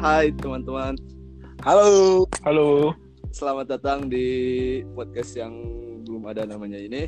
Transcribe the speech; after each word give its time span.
Hai 0.00 0.32
teman-teman, 0.32 0.96
Halo. 1.60 2.24
Halo. 2.40 2.96
selamat 3.36 3.76
datang 3.76 4.08
di 4.08 4.80
podcast 4.96 5.36
yang 5.36 5.52
belum 6.08 6.24
ada 6.24 6.48
namanya 6.48 6.80
ini. 6.80 7.04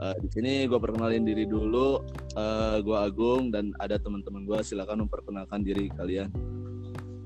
Eh, 0.00 0.16
di 0.24 0.28
sini 0.32 0.52
gue 0.64 0.80
perkenalin 0.80 1.28
diri 1.28 1.44
dulu. 1.44 2.00
Eh, 2.32 2.80
gue 2.80 2.96
Agung 2.96 3.52
dan 3.52 3.76
ada 3.84 4.00
teman-teman 4.00 4.48
gue. 4.48 4.64
Silakan 4.64 5.04
memperkenalkan 5.04 5.60
diri 5.60 5.92
kalian. 5.92 6.32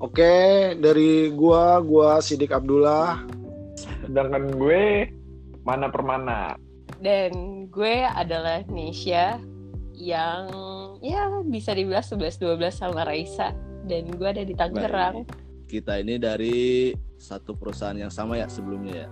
Oke, 0.03 0.75
dari 0.75 1.31
gua 1.39 1.79
gua 1.79 2.19
Sidik 2.19 2.51
Abdullah. 2.51 3.23
Sedangkan 4.03 4.59
gue 4.59 5.07
mana 5.63 5.87
permana. 5.87 6.59
Dan 6.99 7.71
gue 7.71 8.11
adalah 8.11 8.67
Nisha 8.67 9.39
yang 9.95 10.51
ya 10.99 11.31
bisa 11.47 11.79
dibilang 11.79 12.03
11-12 12.03 12.59
sama 12.75 13.07
Raisa. 13.07 13.70
Dan 13.87 14.11
gue 14.17 14.29
ada 14.29 14.43
di 14.45 14.55
Tangerang. 14.57 15.25
Kita 15.71 16.03
ini 16.03 16.19
dari 16.19 16.91
satu 17.17 17.55
perusahaan 17.55 17.97
yang 17.97 18.11
sama 18.11 18.41
ya 18.41 18.51
sebelumnya 18.51 19.07
ya. 19.07 19.09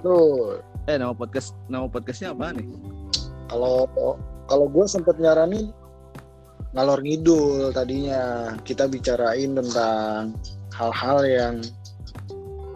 Tuh, 0.00 0.62
Eh 0.86 0.94
nama 0.94 1.10
podcast 1.10 1.58
nama 1.66 1.90
podcastnya 1.90 2.30
apa 2.30 2.54
nih? 2.54 2.70
kalau 3.50 3.86
kalau 4.46 4.66
gua 4.70 4.86
sempet 4.86 5.18
nyaranin 5.18 5.70
ngalor 6.74 7.00
ngidul 7.00 7.72
tadinya 7.72 8.52
kita 8.66 8.84
bicarain 8.90 9.56
tentang 9.56 10.36
hal-hal 10.74 11.18
yang 11.24 11.54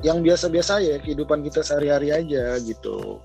yang 0.01 0.19
biasa-biasa 0.25 0.81
ya 0.81 0.97
kehidupan 1.03 1.45
kita 1.45 1.61
sehari-hari 1.61 2.15
aja 2.15 2.57
gitu. 2.65 3.21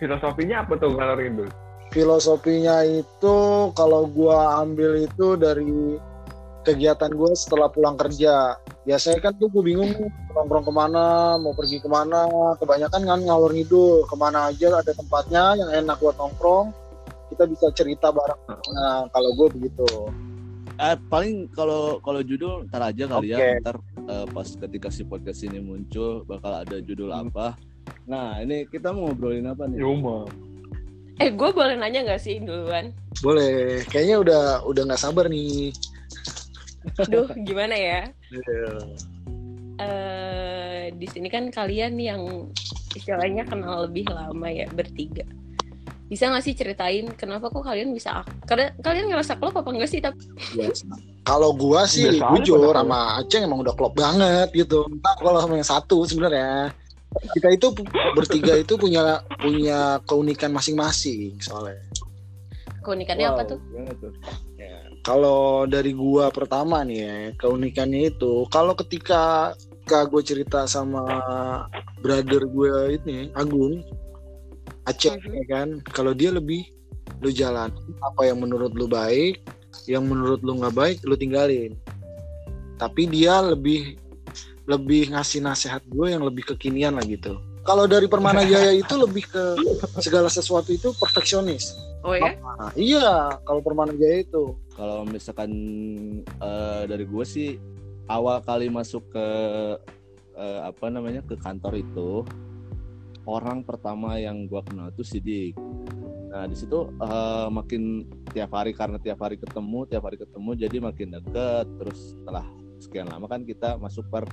Filosofinya 0.00 0.64
apa 0.64 0.78
tuh 0.80 0.96
ngalor 0.96 1.18
ngidul? 1.20 1.48
Filosofinya 1.92 2.84
itu 2.84 3.36
kalau 3.76 4.08
gua 4.08 4.64
ambil 4.64 5.04
itu 5.04 5.36
dari 5.36 6.00
kegiatan 6.68 7.08
gue 7.08 7.30
setelah 7.32 7.72
pulang 7.72 7.96
kerja. 7.96 8.60
Biasanya 8.84 9.18
kan 9.24 9.32
tuh 9.40 9.48
gue 9.48 9.64
bingung 9.64 9.88
nongkrong 10.36 10.68
ke 10.68 10.72
mana, 10.72 11.36
mau 11.40 11.56
pergi 11.56 11.80
ke 11.80 11.88
mana. 11.88 12.28
Kebanyakan 12.60 13.02
kan 13.08 13.20
ngalor 13.24 13.56
ngidul, 13.56 14.04
ke 14.04 14.16
mana 14.20 14.52
aja 14.52 14.68
ada 14.76 14.92
tempatnya 14.92 15.56
yang 15.56 15.70
enak 15.72 15.96
buat 15.96 16.20
nongkrong. 16.20 16.76
Kita 17.32 17.48
bisa 17.48 17.72
cerita 17.72 18.12
bareng. 18.12 18.40
Nah, 18.76 19.08
kalau 19.08 19.30
gue 19.32 19.48
begitu. 19.56 19.88
Eh, 20.78 20.94
paling 21.10 21.50
kalau 21.50 21.98
kalau 21.98 22.22
judul 22.22 22.62
ntar 22.70 22.94
aja 22.94 23.10
kali 23.10 23.34
Oke. 23.34 23.42
ya. 23.42 23.58
Ntar 23.58 23.76
eh, 24.06 24.26
pas 24.30 24.46
ketika 24.46 24.88
si 24.88 25.02
podcast 25.02 25.42
ini 25.42 25.58
muncul 25.58 26.22
bakal 26.22 26.54
ada 26.54 26.78
judul 26.78 27.10
Hmm. 27.10 27.26
apa. 27.26 27.58
Nah 28.06 28.38
ini 28.38 28.62
kita 28.70 28.94
mau 28.94 29.10
ngobrolin 29.10 29.48
apa 29.50 29.66
nih? 29.66 29.82
Yuma. 29.82 30.22
Eh, 31.18 31.34
gue 31.34 31.50
boleh 31.50 31.74
nanya 31.74 32.06
gak 32.06 32.22
sih 32.22 32.38
duluan? 32.38 32.94
Boleh. 33.26 33.82
Kayaknya 33.90 34.16
udah 34.22 34.42
udah 34.70 34.82
nggak 34.86 35.02
sabar 35.02 35.26
nih. 35.26 35.74
Duh, 37.12 37.28
gimana 37.44 37.74
ya? 37.74 38.00
Iya. 38.32 38.68
eh 39.78 40.90
di 40.90 41.06
sini 41.06 41.30
kan 41.30 41.54
kalian 41.54 41.94
yang 42.02 42.50
istilahnya 42.98 43.46
kenal 43.46 43.86
lebih 43.86 44.10
lama 44.10 44.50
ya 44.50 44.66
bertiga. 44.74 45.22
Bisa 46.08 46.32
nggak 46.32 46.42
sih 46.42 46.56
ceritain 46.56 47.06
kenapa 47.14 47.46
kok 47.52 47.62
kalian 47.62 47.92
bisa 47.94 48.24
karena 48.48 48.72
kalian 48.80 49.12
ngerasa 49.12 49.38
klop 49.38 49.54
apa 49.60 49.70
enggak 49.70 49.92
sih 49.92 50.00
tapi 50.02 50.18
Biasa. 50.56 50.88
Kalau 51.22 51.52
gua 51.54 51.84
sih 51.86 52.10
Biasa 52.10 52.26
aja 52.26 52.42
jujur 52.42 52.74
sama 52.74 53.22
Aceh 53.22 53.38
emang 53.44 53.60
udah 53.62 53.74
klop 53.76 53.94
banget 53.94 54.48
gitu. 54.50 54.88
Entah 54.88 55.14
kalau 55.20 55.38
sama 55.38 55.60
yang 55.60 55.68
satu 55.68 56.02
sebenarnya 56.08 56.74
kita 57.38 57.48
itu 57.54 57.66
bertiga 58.18 58.58
itu 58.58 58.74
punya 58.74 59.22
punya 59.38 60.00
keunikan 60.08 60.50
masing-masing 60.50 61.38
soalnya. 61.38 61.78
Keunikannya 62.82 63.26
apa 63.28 63.42
Wow, 63.44 63.50
tuh? 63.54 63.58
gimana 63.68 63.92
tuh? 63.98 64.12
Kalau 65.02 65.64
dari 65.64 65.94
gua 65.96 66.28
pertama 66.28 66.84
nih 66.84 66.98
ya, 67.00 67.14
keunikannya 67.38 68.12
itu 68.12 68.44
kalau 68.50 68.76
ketika 68.76 69.54
ketika 69.88 70.04
gue 70.04 70.20
cerita 70.20 70.60
sama 70.68 71.00
brother 72.04 72.44
gue 72.44 73.00
ini 73.00 73.32
Agung 73.32 73.80
Aceh 74.84 75.16
Mhm. 75.16 75.32
ya 75.32 75.44
kan, 75.48 75.68
kalau 75.88 76.12
dia 76.12 76.28
lebih 76.28 76.68
lu 77.24 77.32
jalan 77.32 77.72
apa 78.04 78.28
yang 78.28 78.36
menurut 78.44 78.76
lu 78.76 78.84
baik, 78.84 79.40
yang 79.88 80.04
menurut 80.04 80.44
lu 80.44 80.60
nggak 80.60 80.76
baik 80.76 80.96
lu 81.08 81.16
tinggalin. 81.16 81.72
Tapi 82.76 83.08
dia 83.08 83.40
lebih 83.40 83.96
lebih 84.68 85.16
ngasih 85.16 85.40
nasihat 85.40 85.80
gue 85.88 86.12
yang 86.12 86.20
lebih 86.20 86.52
kekinian 86.52 87.00
lah 87.00 87.04
gitu. 87.08 87.40
Kalau 87.64 87.88
dari 87.88 88.08
Permana 88.08 88.44
Jaya 88.44 88.76
itu 88.76 88.92
lebih 88.92 89.24
ke 89.24 89.44
segala 90.04 90.28
sesuatu 90.28 90.68
itu 90.68 90.92
perfeksionis. 91.00 91.72
Oh 92.06 92.14
ya? 92.14 92.38
Nah, 92.38 92.72
iya, 92.78 93.34
kalau 93.42 93.58
Permana 93.58 93.90
Jaya 93.94 94.22
itu 94.22 94.54
Kalau 94.78 95.02
misalkan 95.02 95.50
eh, 96.22 96.82
dari 96.86 97.04
gue 97.04 97.24
sih 97.26 97.58
awal 98.06 98.38
kali 98.46 98.70
masuk 98.70 99.02
ke 99.10 99.26
eh, 100.38 100.60
apa 100.62 100.86
namanya 100.88 101.20
ke 101.26 101.34
kantor 101.34 101.82
itu 101.82 102.22
orang 103.28 103.66
pertama 103.66 104.16
yang 104.16 104.46
gue 104.46 104.62
kenal 104.64 104.88
itu 104.94 105.02
Sidik. 105.02 105.54
Nah 106.30 106.46
di 106.46 106.54
situ 106.54 106.88
eh, 107.02 107.48
makin 107.50 108.06
tiap 108.30 108.54
hari 108.54 108.70
karena 108.72 109.02
tiap 109.02 109.18
hari 109.18 109.36
ketemu 109.36 109.84
tiap 109.90 110.06
hari 110.06 110.16
ketemu 110.16 110.50
jadi 110.54 110.76
makin 110.78 111.08
deket 111.18 111.66
terus 111.82 112.14
setelah 112.14 112.46
sekian 112.78 113.10
lama 113.10 113.26
kan 113.26 113.42
kita 113.42 113.74
masuk 113.76 114.06
per 114.06 114.24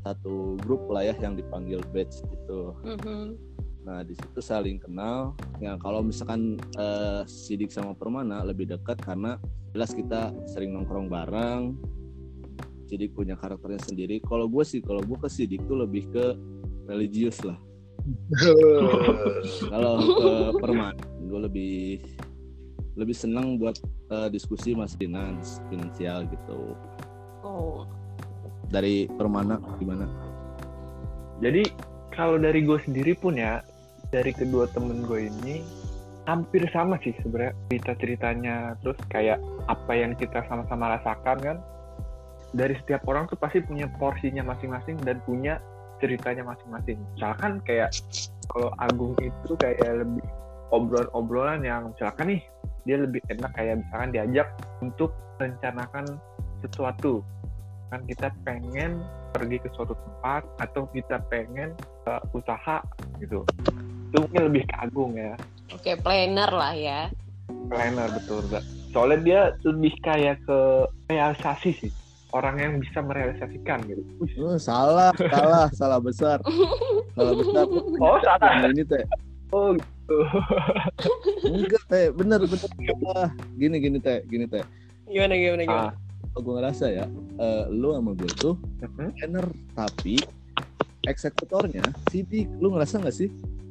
satu 0.00 0.56
grup 0.64 0.88
lah 0.88 1.04
ya 1.04 1.14
yang 1.20 1.36
dipanggil 1.36 1.82
batch 1.92 2.24
gitu. 2.24 2.72
Mhm. 2.86 3.36
Nah 3.84 4.04
di 4.04 4.12
situ 4.16 4.40
saling 4.40 4.80
kenal. 4.80 5.32
Ya 5.60 5.76
kalau 5.80 6.04
misalkan 6.04 6.60
eh, 6.76 7.22
Sidik 7.24 7.72
sama 7.72 7.96
Permana 7.96 8.44
lebih 8.44 8.68
dekat 8.68 9.00
karena 9.00 9.40
jelas 9.72 9.92
kita 9.96 10.34
sering 10.50 10.76
nongkrong 10.76 11.08
bareng. 11.08 11.76
Sidik 12.90 13.14
punya 13.14 13.38
karakternya 13.38 13.80
sendiri. 13.86 14.18
Kalau 14.26 14.50
gue 14.50 14.66
sih, 14.66 14.82
kalau 14.82 14.98
gue 15.00 15.14
ke 15.14 15.30
Sidik 15.30 15.62
tuh 15.70 15.78
lebih 15.78 16.10
ke 16.10 16.34
religius 16.90 17.38
lah. 17.46 17.54
Kalau 19.72 20.00
ke 20.00 20.32
Permana, 20.58 20.96
gue 21.20 21.40
lebih 21.46 21.76
lebih 22.98 23.14
senang 23.14 23.60
buat 23.60 23.78
eh, 24.10 24.28
diskusi 24.32 24.74
mas 24.74 24.98
finance, 24.98 25.62
finansial 25.70 26.26
gitu. 26.26 26.74
Oh. 27.46 27.86
Dari 28.70 29.06
Permana 29.06 29.62
gimana? 29.78 30.06
Jadi 31.38 31.64
kalau 32.14 32.36
dari 32.36 32.62
gue 32.66 32.78
sendiri 32.84 33.14
pun 33.16 33.38
ya, 33.38 33.62
dari 34.10 34.34
kedua 34.34 34.66
temen 34.70 35.06
gue 35.06 35.30
ini 35.30 35.62
hampir 36.28 36.62
sama 36.70 36.98
sih 37.02 37.14
sebenarnya 37.22 37.54
cerita-ceritanya. 37.70 38.56
Terus 38.84 38.98
kayak 39.10 39.38
apa 39.66 39.92
yang 39.94 40.12
kita 40.18 40.44
sama-sama 40.46 40.98
rasakan 40.98 41.38
kan. 41.40 41.58
Dari 42.50 42.74
setiap 42.82 43.06
orang 43.06 43.30
tuh 43.30 43.38
pasti 43.38 43.62
punya 43.62 43.86
porsinya 43.98 44.42
masing-masing 44.42 44.98
dan 45.06 45.22
punya 45.22 45.62
ceritanya 46.02 46.42
masing-masing. 46.42 46.98
Misalkan 47.14 47.62
kayak 47.62 47.94
kalau 48.50 48.74
Agung 48.82 49.14
itu 49.22 49.54
kayak 49.54 49.78
lebih 49.78 50.26
obrolan-obrolan 50.74 51.62
yang 51.62 51.94
misalkan 51.94 52.34
nih 52.34 52.42
dia 52.88 52.96
lebih 52.98 53.20
enak 53.30 53.52
kayak 53.54 53.78
misalkan 53.84 54.10
diajak 54.10 54.48
untuk 54.82 55.14
merencanakan 55.38 56.06
sesuatu 56.64 57.22
kan 57.90 58.06
kita 58.06 58.30
pengen 58.46 59.02
pergi 59.34 59.58
ke 59.58 59.68
suatu 59.74 59.98
tempat 59.98 60.46
atau 60.62 60.86
kita 60.94 61.18
pengen 61.26 61.74
uh, 62.06 62.22
usaha 62.30 62.78
gitu. 63.18 63.42
Itu 64.10 64.16
mungkin 64.26 64.42
lebih 64.46 64.62
ke 64.70 64.74
Agung 64.78 65.18
ya. 65.18 65.34
Oke, 65.74 65.98
planner 65.98 66.50
lah 66.50 66.74
ya. 66.74 67.00
planner 67.50 68.06
betul 68.14 68.46
Mbak. 68.46 68.62
soalnya 68.90 69.18
dia 69.22 69.40
lebih 69.66 69.94
kayak 70.02 70.38
ke 70.46 70.58
realisasi 71.10 71.70
sih. 71.74 71.92
Orang 72.30 72.62
yang 72.62 72.78
bisa 72.78 73.02
merealisasikan 73.02 73.82
gitu. 73.90 74.02
Oh, 74.38 74.54
salah, 74.54 75.10
salah, 75.18 75.66
salah 75.74 75.98
besar. 75.98 76.38
Salah 77.18 77.34
besar. 77.34 77.64
oh 78.06 78.18
salah. 78.22 78.50
Nah, 78.62 78.70
ini 78.70 78.86
teh. 78.86 79.02
Oh 79.50 79.74
gitu. 79.74 80.18
Enggak 81.42 81.82
teh. 81.90 82.06
Bener 82.14 82.38
bener. 82.46 82.70
Gini 83.58 83.76
gini 83.82 83.98
teh 83.98 84.22
gini 84.30 84.46
teh. 84.46 84.62
Gimana 85.10 85.34
gimana 85.34 85.62
gimana? 85.66 85.90
ah 85.90 86.09
gue 86.32 86.54
ngerasa 86.54 86.86
ya 86.86 87.04
eh, 87.36 87.64
lu 87.68 87.90
sama 87.90 88.14
gue 88.14 88.30
tuh 88.32 88.54
planner 88.78 89.46
tapi 89.74 90.14
eksekutornya 91.02 91.82
sidik 92.06 92.46
lu 92.60 92.70
ngerasa 92.70 93.00
nggak 93.00 93.16
sih? 93.16 93.30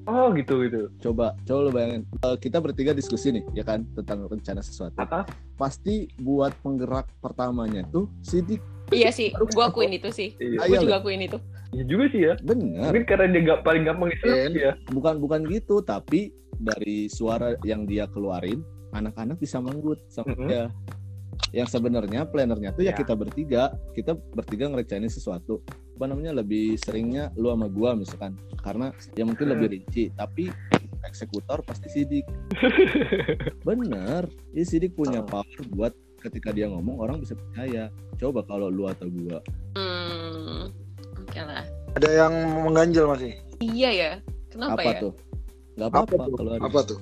Oh 0.09 0.33
gitu 0.33 0.65
gitu. 0.65 0.89
Coba 0.99 1.37
coba 1.45 1.59
lu 1.61 1.71
bayangin. 1.71 2.01
Eh, 2.25 2.37
kita 2.37 2.57
bertiga 2.57 2.91
diskusi 2.91 3.29
nih 3.29 3.45
ya 3.53 3.61
kan 3.61 3.85
tentang 3.93 4.25
rencana 4.25 4.59
sesuatu. 4.59 4.97
Apa? 4.97 5.29
Pasti 5.53 6.09
buat 6.17 6.49
penggerak 6.59 7.05
pertamanya 7.21 7.85
tuh 7.87 8.09
sidik 8.19 8.59
Iya 8.89 9.13
sih, 9.13 9.29
gue 9.29 9.61
akuin 9.61 9.93
itu 9.93 10.09
sih. 10.09 10.33
iya. 10.41 10.65
Gue 10.65 10.81
Ayo, 10.81 10.89
juga 10.89 10.97
akuin 10.97 11.21
itu. 11.21 11.37
Iya 11.69 11.83
juga 11.85 12.03
sih 12.09 12.21
ya. 12.25 12.33
Bener. 12.41 12.89
Mungkin 12.89 13.05
karena 13.05 13.25
dia 13.29 13.41
gak 13.45 13.61
paling 13.61 13.83
gampang 13.85 14.09
itu 14.09 14.25
ya. 14.57 14.73
bukan 14.89 15.21
bukan 15.21 15.45
gitu 15.45 15.85
tapi 15.85 16.33
dari 16.57 17.05
suara 17.05 17.53
yang 17.61 17.85
dia 17.85 18.09
keluarin 18.09 18.65
anak-anak 18.89 19.37
bisa 19.37 19.61
manggut 19.61 20.01
sama 20.09 20.33
Mhm. 20.33 20.47
dia 20.49 20.63
yang 21.49 21.65
sebenarnya 21.65 22.23
plannernya 22.23 22.71
tuh 22.71 22.81
ya 22.81 22.91
Ya. 22.91 22.95
kita 22.95 23.13
bertiga 23.13 23.63
kita 23.91 24.13
bertiga 24.13 24.67
ngerencanain 24.67 25.09
sesuatu 25.09 25.59
apa 25.95 26.05
namanya 26.05 26.31
lebih 26.35 26.77
seringnya 26.77 27.33
lu 27.35 27.49
sama 27.49 27.67
gua 27.67 27.91
misalkan 27.93 28.33
karena 28.59 28.89
ya 29.13 29.23
mungkin 29.23 29.49
lebih 29.49 29.67
rinci 29.73 30.13
tapi 30.13 30.47
eksekutor 31.01 31.59
pasti 31.61 31.87
sidik 31.89 32.27
bener 33.67 34.27
ya 34.53 34.63
sidik 34.63 34.93
punya 34.93 35.19
Oh. 35.19 35.27
power 35.27 35.59
buat 35.69 35.93
ketika 36.19 36.51
dia 36.51 36.67
ngomong 36.67 36.99
orang 36.99 37.17
bisa 37.17 37.33
percaya 37.33 37.87
coba 38.15 38.43
kalau 38.43 38.67
lu 38.67 38.85
atau 38.85 39.07
gua 39.09 39.39
Hmm, 39.69 40.73
oke 41.15 41.39
lah. 41.39 41.63
Ada 41.93 42.09
yang 42.09 42.33
mengganjal 42.65 43.05
masih. 43.07 43.37
Iya 43.59 43.89
ya. 43.91 44.11
Kenapa 44.49 44.75
apa 44.75 44.83
ya? 44.83 44.99
tuh 44.99 45.13
Apa 45.77 45.85
apa-apa 46.03 46.15
tuh? 46.25 46.35
kalau 46.35 46.51
ada 46.51 46.61
Apa 46.65 46.79
tuh? 46.83 46.99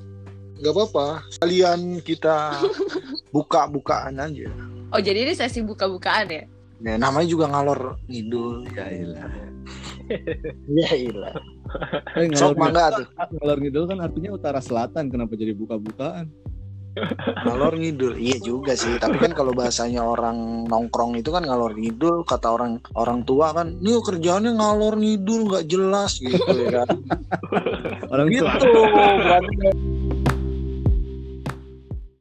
Gak 0.62 0.74
apa-apa. 0.74 1.08
Kalian 1.42 2.02
kita 2.02 2.58
buka-bukaan 3.36 4.18
aja. 4.18 4.48
Oh 4.96 5.02
jadi 5.04 5.28
ini 5.28 5.34
sesi 5.36 5.62
buka-bukaan 5.62 6.28
ya? 6.32 6.44
Ya, 6.78 6.94
namanya 6.96 7.28
juga 7.28 7.50
ngalor 7.50 7.98
ngidul. 8.06 8.70
ya 8.70 8.86
ilah 8.94 9.30
Ya 10.78 10.90
ilah. 10.94 11.36
Eh, 12.16 12.30
ngalor, 12.32 12.54
Sok 12.54 12.56
mangga 12.56 12.86
tuh. 12.96 13.08
ngalor 13.42 13.58
ngidul 13.60 13.84
kan 13.90 13.98
artinya 14.00 14.30
utara 14.32 14.60
selatan 14.62 15.10
kenapa 15.12 15.34
jadi 15.36 15.52
buka-bukaan 15.58 16.30
Ngalor 17.46 17.74
ngidul. 17.78 18.14
Iya 18.18 18.38
juga 18.42 18.74
sih. 18.74 18.98
Tapi 18.98 19.22
kan 19.22 19.32
kalau 19.38 19.54
bahasanya 19.54 20.02
orang 20.02 20.66
nongkrong 20.66 21.18
itu 21.20 21.30
kan 21.30 21.46
ngalor 21.46 21.78
ngidul. 21.78 22.26
Kata 22.26 22.48
orang 22.58 22.82
orang 22.98 23.22
tua 23.24 23.54
kan, 23.54 23.78
nih 23.80 24.02
kerjaannya 24.02 24.58
ngalor 24.58 24.98
ngidul 24.98 25.42
nggak 25.50 25.66
jelas 25.70 26.18
gitu 26.18 26.42
ya 26.58 26.84
kan. 26.84 26.90
orang 28.10 28.28
gitu. 28.34 28.46
tua 28.46 29.06
Berarti 29.22 29.54